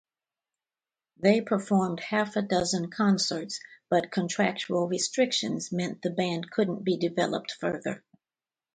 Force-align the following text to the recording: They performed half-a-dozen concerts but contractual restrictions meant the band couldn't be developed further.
They 1.17 1.41
performed 1.41 1.99
half-a-dozen 1.99 2.89
concerts 2.89 3.59
but 3.87 4.11
contractual 4.11 4.87
restrictions 4.87 5.71
meant 5.71 6.01
the 6.01 6.09
band 6.09 6.49
couldn't 6.49 6.83
be 6.83 6.97
developed 6.97 7.51
further. 7.51 8.03